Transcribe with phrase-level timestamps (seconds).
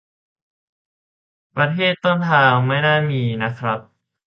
[1.55, 3.79] ประเทศต้นทางไม่น่ามีนะครับ